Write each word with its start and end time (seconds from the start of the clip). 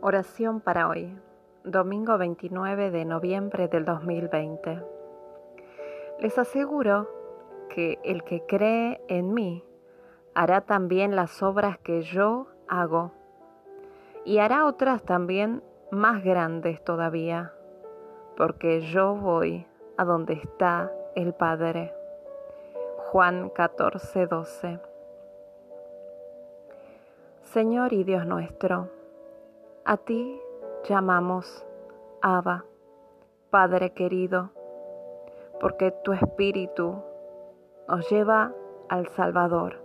Oración 0.00 0.60
para 0.60 0.88
hoy, 0.88 1.12
domingo 1.64 2.18
29 2.18 2.92
de 2.92 3.04
noviembre 3.04 3.66
del 3.66 3.84
2020. 3.84 4.80
Les 6.20 6.38
aseguro 6.38 7.10
que 7.68 7.98
el 8.04 8.22
que 8.22 8.46
cree 8.46 9.00
en 9.08 9.34
mí 9.34 9.64
hará 10.34 10.60
también 10.60 11.16
las 11.16 11.42
obras 11.42 11.78
que 11.78 12.02
yo 12.02 12.46
hago 12.68 13.10
y 14.24 14.38
hará 14.38 14.66
otras 14.66 15.02
también 15.02 15.64
más 15.90 16.22
grandes 16.22 16.80
todavía, 16.84 17.52
porque 18.36 18.82
yo 18.82 19.16
voy 19.16 19.66
a 19.96 20.04
donde 20.04 20.34
está 20.34 20.92
el 21.16 21.34
Padre. 21.34 21.92
Juan 22.98 23.50
14, 23.50 24.28
12. 24.28 24.80
Señor 27.42 27.92
y 27.92 28.04
Dios 28.04 28.26
nuestro, 28.26 28.90
a 29.88 29.96
ti 29.96 30.38
llamamos 30.86 31.66
Abba, 32.20 32.66
Padre 33.48 33.94
querido, 33.94 34.50
porque 35.60 35.92
tu 36.04 36.12
Espíritu 36.12 37.02
nos 37.88 38.10
lleva 38.10 38.52
al 38.90 39.08
Salvador, 39.08 39.80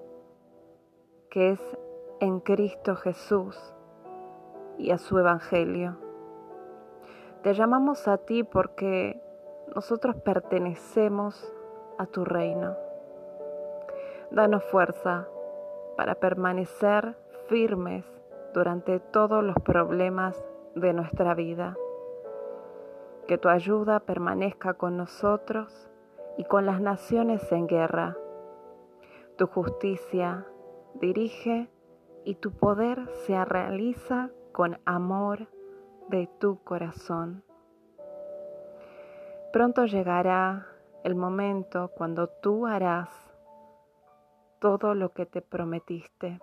que 1.30 1.52
es 1.52 1.78
en 2.20 2.42
Cristo 2.42 2.98
Jesús 2.98 3.58
y 4.78 4.92
a 4.92 4.98
su 4.98 5.18
Evangelio. 5.20 5.96
Te 7.42 7.54
llamamos 7.54 8.06
a 8.10 8.18
ti 8.18 8.44
porque 8.44 9.24
nosotros 9.74 10.18
pertenecemos 10.18 11.56
a 11.98 12.08
tu 12.08 12.26
reino. 12.26 12.76
Danos 14.32 14.66
fuerza 14.66 15.30
para 15.96 16.16
permanecer 16.16 17.16
firmes 17.48 18.04
durante 18.54 19.00
todos 19.00 19.44
los 19.44 19.56
problemas 19.64 20.42
de 20.76 20.94
nuestra 20.94 21.34
vida. 21.34 21.76
Que 23.28 23.38
tu 23.38 23.50
ayuda 23.50 24.00
permanezca 24.02 24.76
con 24.76 24.98
nosotros 24.98 25.90
y 26.38 26.44
con 26.46 26.66
las 26.66 26.82
naciones 26.82 27.52
en 27.52 27.68
guerra. 27.68 28.18
Tu 29.38 29.48
justicia 29.48 30.46
dirige 30.96 31.70
y 32.26 32.36
tu 32.36 32.52
poder 32.52 33.08
se 33.26 33.44
realiza 33.46 34.30
con 34.52 34.80
amor 34.86 35.48
de 36.10 36.30
tu 36.40 36.64
corazón. 36.64 37.44
Pronto 39.52 39.86
llegará 39.86 40.68
el 41.04 41.16
momento 41.16 41.92
cuando 41.96 42.28
tú 42.28 42.66
harás 42.66 43.10
todo 44.60 44.96
lo 44.96 45.14
que 45.14 45.26
te 45.26 45.42
prometiste. 45.42 46.40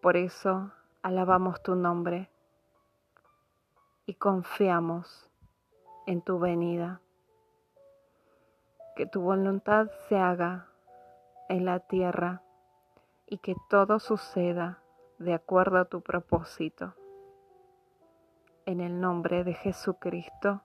Por 0.00 0.16
eso 0.16 0.72
alabamos 1.02 1.62
tu 1.62 1.74
nombre 1.74 2.30
y 4.06 4.14
confiamos 4.14 5.30
en 6.06 6.22
tu 6.22 6.38
venida. 6.38 7.02
Que 8.96 9.06
tu 9.06 9.20
voluntad 9.20 9.88
se 10.08 10.16
haga 10.16 10.68
en 11.50 11.66
la 11.66 11.80
tierra 11.80 12.42
y 13.26 13.38
que 13.38 13.54
todo 13.68 13.98
suceda 13.98 14.82
de 15.18 15.34
acuerdo 15.34 15.78
a 15.78 15.84
tu 15.84 16.00
propósito. 16.00 16.94
En 18.64 18.80
el 18.80 19.00
nombre 19.00 19.44
de 19.44 19.52
Jesucristo. 19.52 20.62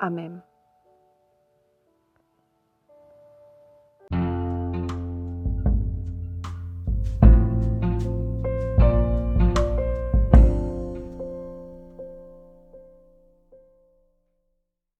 Amén. 0.00 0.42